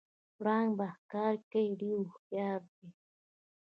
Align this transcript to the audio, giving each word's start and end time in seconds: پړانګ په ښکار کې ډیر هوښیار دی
پړانګ 0.37 0.71
په 0.77 0.85
ښکار 0.95 1.33
کې 1.51 1.61
ډیر 1.79 1.97
هوښیار 2.09 2.61
دی 2.75 2.87